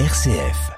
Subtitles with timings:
[0.00, 0.72] RCF.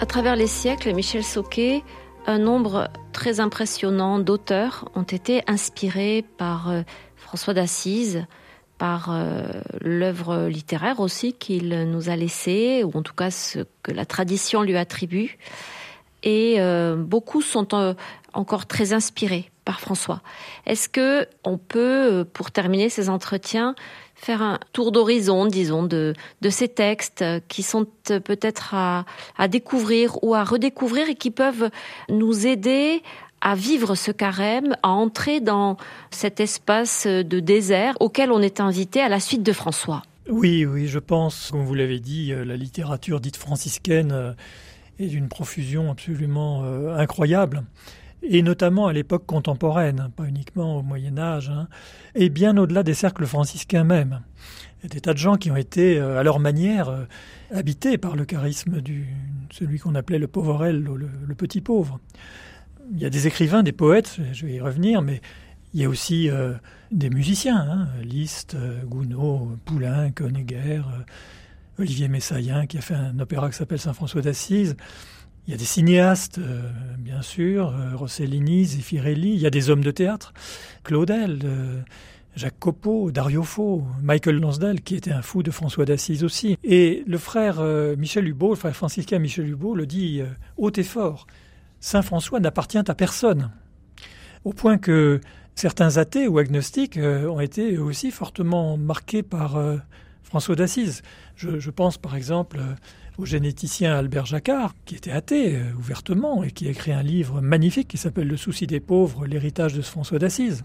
[0.00, 1.82] À travers les siècles, Michel Sauquet,
[2.26, 6.80] un nombre très impressionnant d'auteurs ont été inspirés par euh,
[7.16, 8.24] François d'Assise,
[8.78, 9.42] par euh,
[9.82, 14.62] l'œuvre littéraire aussi qu'il nous a laissée, ou en tout cas ce que la tradition
[14.62, 15.36] lui attribue.
[16.26, 17.94] Et euh, beaucoup sont euh,
[18.34, 20.22] encore très inspirés par François.
[20.66, 23.76] Est-ce que on peut, euh, pour terminer ces entretiens,
[24.16, 26.14] faire un tour d'horizon, disons, de,
[26.50, 29.04] ces textes qui sont peut-être à,
[29.38, 31.70] à découvrir ou à redécouvrir et qui peuvent
[32.08, 33.02] nous aider
[33.40, 35.76] à vivre ce carême, à entrer dans
[36.10, 40.02] cet espace de désert auquel on est invité à la suite de François?
[40.28, 44.34] Oui, oui, je pense, comme vous l'avez dit, la littérature dite franciscaine
[44.98, 47.64] est d'une profusion absolument euh, incroyable,
[48.22, 51.68] et notamment à l'époque contemporaine, hein, pas uniquement au Moyen Âge, hein,
[52.14, 54.20] et bien au-delà des cercles franciscains même.
[54.78, 57.04] Il y a des tas de gens qui ont été, euh, à leur manière, euh,
[57.52, 59.06] habités par le charisme du
[59.50, 62.00] celui qu'on appelait le pauvrel, ou le, petit pauvre.
[62.92, 65.20] Il y a des écrivains, des poètes, je vais y revenir, mais
[65.72, 66.30] il y a aussi
[66.90, 71.02] des musiciens, hein, Liszt, Gounod, Poulenc, Honegger, euh,
[71.78, 74.76] Olivier Messaillin qui a fait un opéra qui s'appelle Saint-François d'Assise.
[75.46, 76.62] Il y a des cinéastes, euh,
[76.98, 79.34] bien sûr, euh, Rossellini, Zeffirelli.
[79.34, 80.32] Il y a des hommes de théâtre,
[80.82, 81.80] Claudel, euh,
[82.34, 86.58] Jacques Copeau, Dario Fo, Michael Lonsdale, qui était un fou de François d'Assise aussi.
[86.64, 87.62] Et le frère
[87.96, 90.20] Michel Hubot, le frère franciscain Michel Hubot, le dit
[90.58, 91.26] haut et fort.
[91.80, 93.52] Saint François n'appartient à personne.
[94.44, 95.20] Au point que
[95.54, 99.58] certains athées ou agnostiques ont été aussi fortement marqués par
[100.26, 101.02] François d'Assise.
[101.36, 102.74] Je, pense par exemple euh,
[103.16, 107.40] au généticien Albert Jacquard, qui était athée euh, ouvertement et qui a écrit un livre
[107.40, 110.64] magnifique qui s'appelle Le souci des pauvres, l'héritage de François d'Assise.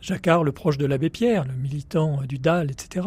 [0.00, 3.06] Jacquard, le proche de l'abbé Pierre, le militant euh, du DAL, etc.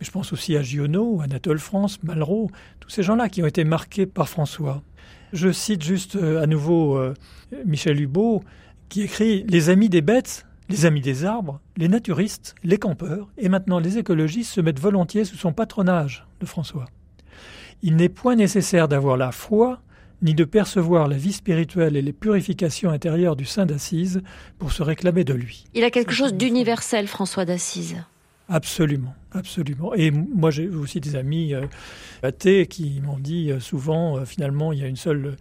[0.00, 2.50] Mais je pense aussi à Giono, Anatole France, Malraux,
[2.80, 4.82] tous ces gens-là qui ont été marqués par François.
[5.32, 7.00] Je cite juste à nouveau
[7.64, 8.42] Michel Hubot,
[8.88, 13.48] qui écrit Les amis des bêtes, les amis des arbres, les naturistes, les campeurs, et
[13.48, 16.86] maintenant les écologistes se mettent volontiers sous son patronage de François.
[17.82, 19.80] Il n'est point nécessaire d'avoir la foi,
[20.22, 24.22] ni de percevoir la vie spirituelle et les purifications intérieures du Saint d'Assise
[24.58, 25.64] pour se réclamer de lui.
[25.74, 27.96] Il a quelque chose d'universel, François d'Assise.
[28.48, 29.94] Absolument, absolument.
[29.94, 31.66] Et moi, j'ai aussi des amis euh,
[32.22, 35.36] athées qui m'ont dit euh, souvent, euh, finalement, il y a une seule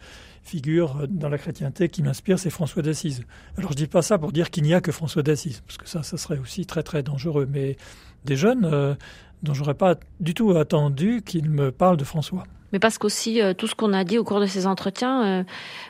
[0.50, 3.24] figure dans la chrétienté qui m'inspire, c'est François d'Assise.
[3.58, 5.88] Alors, je dis pas ça pour dire qu'il n'y a que François d'Assise, parce que
[5.88, 7.48] ça, ça serait aussi très, très dangereux.
[7.50, 7.78] Mais
[8.26, 8.96] des jeunes euh,
[9.44, 12.44] dont j'aurais pas du tout attendu qu'ils me parlent de François.
[12.74, 15.44] Mais parce qu'aussi, euh, tout ce qu'on a dit au cours de ces entretiens euh,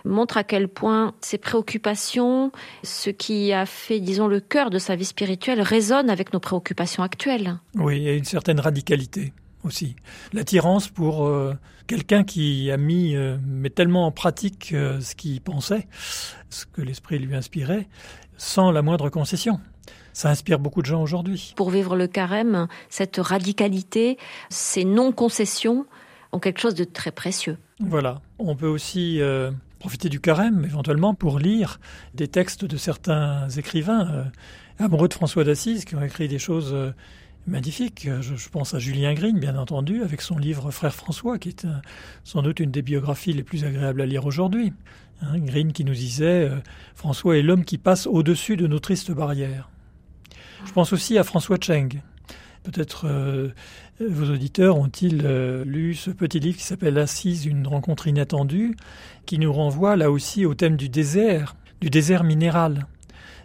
[0.05, 2.51] montre à quel point ses préoccupations,
[2.83, 7.03] ce qui a fait, disons, le cœur de sa vie spirituelle, résonne avec nos préoccupations
[7.03, 7.57] actuelles.
[7.75, 9.33] Oui, il y a une certaine radicalité
[9.63, 9.95] aussi.
[10.33, 11.53] L'attirance pour euh,
[11.87, 15.87] quelqu'un qui a mis, euh, mais tellement en pratique euh, ce qu'il pensait,
[16.49, 17.87] ce que l'esprit lui inspirait,
[18.37, 19.59] sans la moindre concession.
[20.13, 21.53] Ça inspire beaucoup de gens aujourd'hui.
[21.55, 24.17] Pour vivre le carême, cette radicalité,
[24.49, 25.85] ces non-concessions
[26.31, 27.57] ont quelque chose de très précieux.
[27.79, 28.21] Voilà.
[28.37, 29.21] On peut aussi
[29.79, 31.79] profiter du carême, éventuellement, pour lire
[32.15, 34.25] des textes de certains écrivains
[34.77, 36.75] amoureux de François d'Assise, qui ont écrit des choses
[37.49, 38.07] magnifiques.
[38.21, 41.65] Je, je, pense à Julien Green, bien entendu, avec son livre Frère François, qui est
[41.65, 41.81] un,
[42.23, 44.73] sans doute une des biographies les plus agréables à lire aujourd'hui.
[45.21, 46.59] Hein, Green qui nous disait euh,
[46.95, 49.69] François est l'homme qui passe au-dessus de nos tristes barrières.
[50.65, 52.01] Je pense aussi à François Cheng.
[52.63, 53.49] Peut-être euh,
[53.99, 58.75] vos auditeurs ont-ils euh, lu ce petit livre qui s'appelle Assise, une rencontre inattendue,
[59.25, 62.87] qui nous renvoie là aussi au thème du désert, du désert minéral.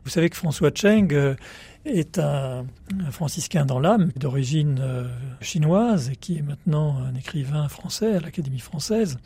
[0.05, 1.35] Vous savez que François Cheng euh,
[1.85, 2.65] est un,
[3.11, 5.09] franciscain dans l'âme, d'origine euh,
[5.41, 9.19] chinoise, et qui est maintenant un écrivain français à l'Académie française,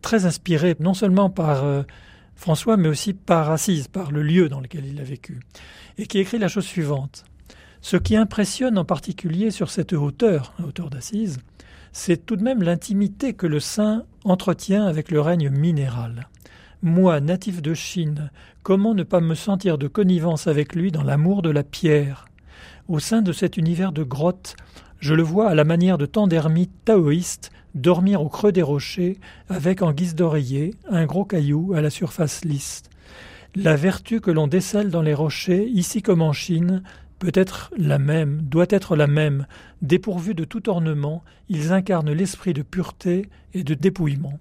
[0.00, 1.82] très inspiré non seulement par euh,
[2.34, 5.40] François, mais aussi par Assise, par le lieu dans lequel il a vécu,
[5.98, 7.24] et qui écrit la chose suivante.
[7.80, 11.40] Ce qui impressionne en particulier sur cette hauteur, hauteur d'Assise,
[11.92, 16.28] c'est tout de même l'intimité que le saint entretient avec le règne minéral.
[16.84, 18.32] Moi, natif de Chine,
[18.64, 22.26] comment ne pas me sentir de connivence avec lui dans l'amour de la pierre?
[22.88, 24.56] Au sein de cet univers de grottes,
[24.98, 29.20] je le vois à la manière de tant d'ermites taoïstes dormir au creux des rochers
[29.48, 32.82] avec en guise d'oreiller un gros caillou à la surface lisse.
[33.54, 36.82] La vertu que l'on décèle dans les rochers, ici comme en Chine,
[37.20, 39.46] peut être la même, doit être la même.
[39.82, 44.40] Dépourvus de tout ornement, ils incarnent l'esprit de pureté et de dépouillement.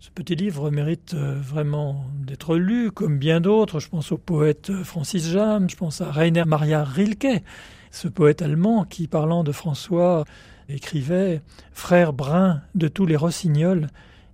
[0.00, 3.80] Ce petit livre mérite vraiment d'être lu, comme bien d'autres.
[3.80, 7.42] Je pense au poète Francis Jam, je pense à Rainer Maria Rilke,
[7.90, 10.24] ce poète allemand qui, parlant de François,
[10.70, 11.42] écrivait
[11.72, 13.88] Frère brun de tous les rossignols,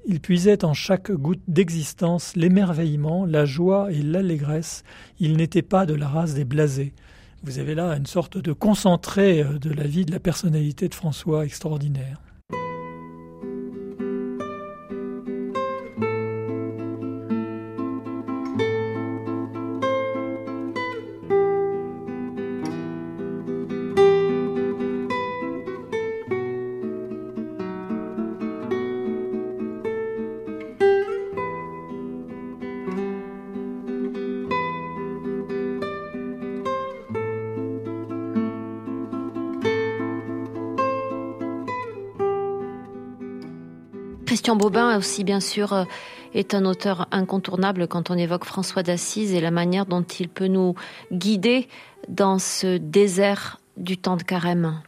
[0.07, 4.85] il puisait en chaque goutte d'existence l'émerveillement, la joie et l'allégresse.
[5.19, 6.93] Il n'était pas de la race des blasés.
[7.43, 10.95] Vous avez là une sorte de concentré euh, de la vie, de la personnalité de
[10.95, 12.21] François extraordinaire.
[44.47, 45.85] Christian Bobin aussi, bien sûr, euh,
[46.33, 50.47] est un auteur incontournable quand on évoque François d'Assise et la manière dont il peut
[50.47, 50.77] nous
[51.11, 51.67] guider
[52.09, 54.81] dans ce désert du temps de carême.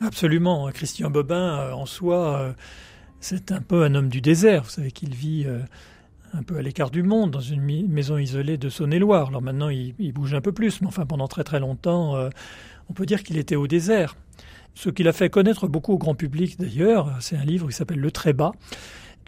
[0.00, 0.70] Absolument.
[0.72, 2.52] Christian Bobin, euh, en soi, euh,
[3.18, 4.62] c'est un peu un homme du désert.
[4.62, 5.48] Vous savez qu'il vit
[6.32, 9.30] un peu à l'écart du monde, dans une maison isolée de Saône-et-Loire.
[9.30, 12.14] Alors maintenant, il, bouge un peu plus, mais enfin, pendant très très longtemps,
[12.88, 14.14] on peut dire qu'il était au désert.
[14.74, 18.00] Ce qu'il a fait connaître beaucoup au grand public d'ailleurs, c'est un livre qui s'appelle
[18.00, 18.52] Le Trébat.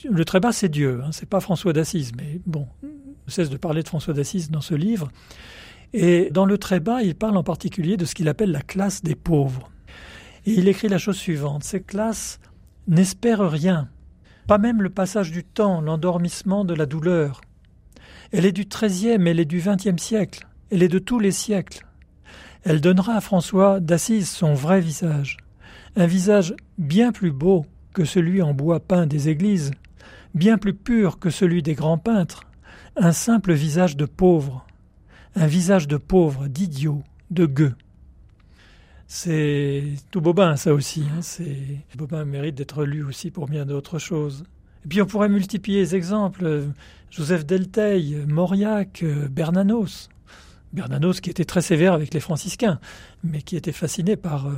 [0.09, 3.83] Le Trébat, c'est Dieu, hein, c'est pas François d'Assise, mais bon, on cesse de parler
[3.83, 5.11] de François d'Assise dans ce livre.
[5.93, 9.15] Et dans Le Trébat, il parle en particulier de ce qu'il appelle la classe des
[9.15, 9.71] pauvres.
[10.47, 12.41] Et il écrit la chose suivante Ces classes
[12.89, 13.89] n'espèrent rien,
[14.47, 17.41] pas même le passage du temps, l'endormissement de la douleur.
[18.33, 21.87] Elle est du XIIIe, elle est du XXe siècle, elle est de tous les siècles.
[22.63, 25.37] Elle donnera à François d'Assise son vrai visage,
[25.97, 29.71] un visage bien plus beau que celui en bois peint des églises,
[30.35, 32.43] bien plus pur que celui des grands peintres,
[32.97, 34.67] un simple visage de pauvre,
[35.37, 37.75] un visage de pauvre, d'idiot, de gueux.
[39.07, 41.03] C'est tout Bobin, ça aussi.
[41.03, 41.21] Hein.
[41.21, 44.45] C'est Bobin mérite d'être lu aussi pour bien d'autres choses.
[44.85, 46.65] Et puis on pourrait multiplier les exemples.
[47.11, 50.09] Joseph Delteil, Mauriac, Bernanos.
[50.75, 52.79] Bernanos qui était très sévère avec les franciscains,
[53.23, 54.53] mais qui était fasciné par euh,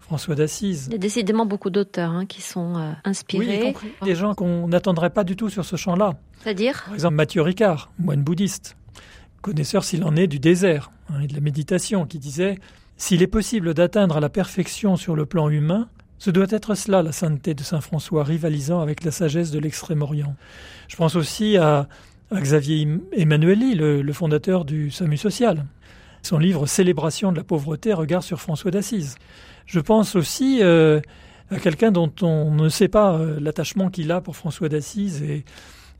[0.00, 0.86] François d'Assise.
[0.88, 3.74] Il y a décidément beaucoup d'auteurs hein, qui sont euh, inspirés.
[3.82, 6.14] Oui, des gens qu'on n'attendrait pas du tout sur ce champ-là.
[6.42, 8.76] C'est-à-dire Par exemple, Mathieu Ricard, moine bouddhiste,
[9.42, 12.58] connaisseur s'il en est du désert hein, et de la méditation, qui disait
[12.96, 15.88] S'il est possible d'atteindre à la perfection sur le plan humain,
[16.18, 20.34] ce doit être cela la sainteté de Saint François, rivalisant avec la sagesse de l'Extrême-Orient.
[20.88, 21.86] Je pense aussi à
[22.32, 25.64] Xavier Emmanueli, le, fondateur du SAMU social.
[26.22, 29.16] Son livre Célébration de la pauvreté, regard sur François d'Assise.
[29.66, 31.00] Je pense aussi euh,
[31.50, 35.44] à quelqu'un dont on ne sait pas euh, l'attachement qu'il a pour François d'Assise et,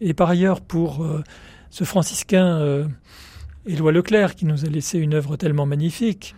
[0.01, 1.23] et, par ailleurs pour euh,
[1.71, 2.87] ce franciscain
[3.67, 6.35] Éloi Leclerc qui nous a laissé une œuvre tellement magnifique.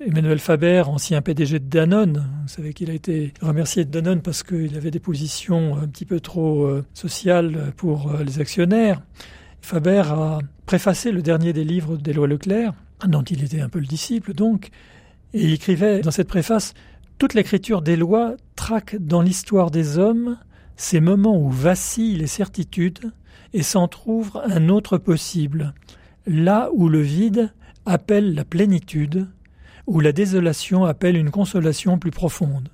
[0.00, 4.42] Emmanuel Faber, ancien PDG de Danone, vous savez qu'il a été remercié de Danone parce
[4.42, 9.02] qu'il avait des positions un petit peu trop euh, sociales pour euh, les actionnaires.
[9.60, 12.74] Faber a préfacé le dernier des livres d'Éloi Leclerc,
[13.06, 14.70] dont il était un peu le disciple donc,
[15.32, 16.74] et il écrivait dans cette préface
[17.18, 20.38] Toute l'écriture d'Éloi traque dans l'histoire des hommes
[20.76, 23.12] ces moments où vacillent les certitudes
[23.52, 25.72] et s'entr'ouvre un autre possible,
[26.26, 27.52] là où le vide
[27.86, 29.28] appelle la plénitude,
[29.86, 32.68] où la désolation appelle une consolation plus profonde.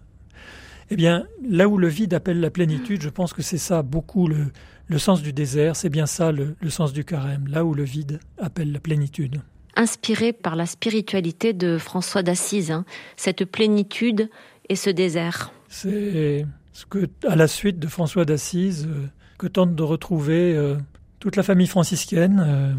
[0.90, 4.26] Eh bien, là où le vide appelle la plénitude, je pense que c'est ça beaucoup
[4.26, 4.47] le,
[4.90, 8.19] le sens du désert, c'est bien ça le, sens du carême, là où le vide
[8.38, 9.40] appelle la plénitude.
[9.76, 12.85] Inspiré par la spiritualité de François d'Assise, hein,
[13.17, 14.29] cette plénitude
[14.69, 15.52] et ce désert.
[15.69, 19.07] C'est ce que, à la suite de François d'Assise, euh,
[19.38, 20.76] que tente de retrouver euh,
[21.21, 22.73] toute la famille franciscaine, euh,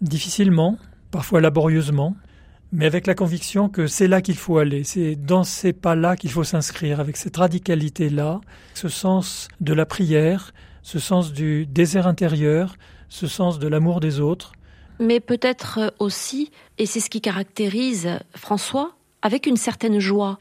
[0.00, 0.78] difficilement,
[1.10, 2.16] parfois laborieusement,
[2.76, 6.30] mais avec la conviction que c'est là qu'il faut aller, c'est dans ces pas-là qu'il
[6.30, 8.42] faut s'inscrire, avec cette radicalité-là,
[8.74, 10.52] ce sens de la prière,
[10.82, 12.76] ce sens du désert intérieur,
[13.08, 14.52] ce sens de l'amour des autres.
[15.00, 20.38] Mais peut-être aussi, et c'est ce qui caractérise François, avec une certaine joie.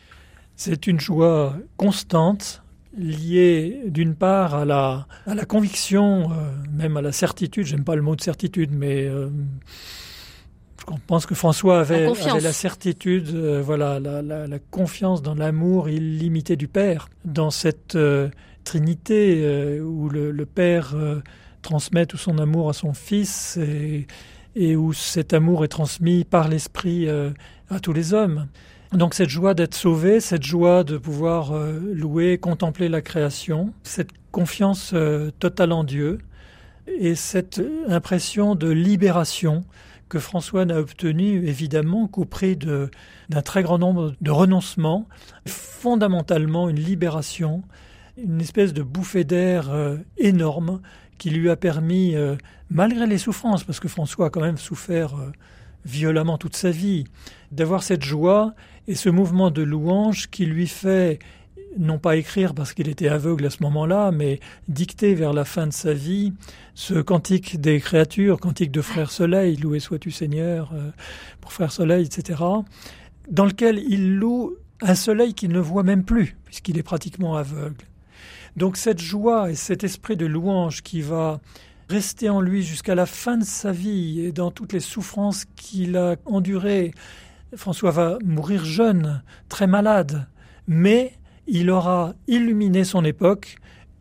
[0.58, 2.64] C'est une joie constante,
[2.98, 7.96] liée d'une part à la, à la conviction, euh, même à la certitude, j'aime pas
[7.96, 9.06] le mot de certitude, mais...
[9.06, 9.30] Euh,
[10.94, 12.08] je pense que François avait
[12.42, 18.30] la, certitude, euh, voilà, la, confiance dans l'amour illimité du Père, dans cette euh,
[18.64, 20.96] Trinité euh, où le, Père
[21.62, 24.08] transmet tout son amour à son Fils et,
[24.56, 28.48] et où cet amour est transmis par l'Esprit à tous les hommes.
[28.94, 31.52] Donc cette joie d'être sauvé, cette joie de pouvoir
[31.94, 34.94] louer, contempler la création, cette confiance
[35.40, 36.20] totale en Dieu,
[36.88, 39.66] et cette impression de libération
[40.10, 45.08] que François n'a obtenue évidemment qu'au prix d'un très grand nombre de renoncements,
[45.48, 47.64] fondamentalement une libération,
[48.18, 50.82] une espèce de bouffée d'air euh, énorme
[51.18, 52.36] qui lui a permis, euh,
[52.70, 55.32] malgré les souffrances, parce que François a quand même souffert euh,
[55.86, 57.06] violemment toute sa vie,
[57.52, 58.54] d'avoir cette joie
[58.88, 61.20] et ce mouvement de louange qui lui fait
[61.78, 65.68] non pas écrire parce qu'il était aveugle à ce moment-là, mais dicter vers la fin
[65.68, 66.34] de sa vie
[66.74, 70.92] ce cantique des créatures, cantique de Frère Soleil, loué sois-tu Seigneur, euh,
[71.42, 72.42] pour Frère Soleil, etc.,
[73.30, 77.86] dans lequel il loue un soleil qu'il ne voit même plus, puisqu'il est pratiquement aveugle.
[78.56, 81.40] Donc cette joie et cet esprit de louange qui va
[81.90, 85.98] rester en lui jusqu'à la fin de sa vie et dans toutes les souffrances qu'il
[85.98, 86.94] a endurées,
[87.56, 90.28] François va mourir jeune, très malade,
[90.68, 91.14] mais
[91.48, 93.58] il aura illuminé son époque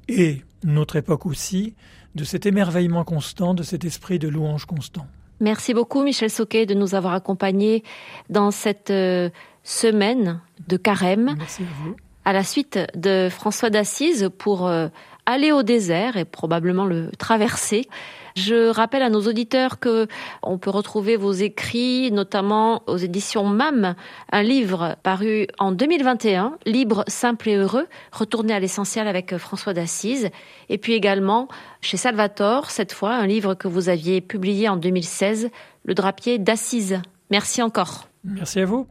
[0.08, 1.74] et notre époque aussi
[2.14, 5.06] de cet émerveillement constant, de cet esprit de louange constant.
[5.40, 7.82] Merci beaucoup Michel Soquet de nous avoir accompagnés
[8.30, 9.30] dans cette euh,
[9.64, 11.34] semaine de carême.
[11.36, 11.96] Merci à vous.
[12.24, 14.88] À la suite de François d'Assise pour euh,
[15.26, 17.88] aller au désert et probablement le traverser.
[18.36, 20.08] Je rappelle à nos auditeurs que
[20.42, 23.94] on peut retrouver vos écrits, notamment aux éditions MAM,
[24.32, 30.30] un livre paru en 2021, Libre, simple et heureux, retourné à l'essentiel avec François d'Assise,
[30.68, 31.46] et puis également
[31.80, 35.50] chez Salvatore, cette fois, un livre que vous aviez publié en 2016,
[35.84, 37.00] Le drapier d'Assise.
[37.30, 38.08] Merci encore.
[38.24, 38.86] Merci à vous.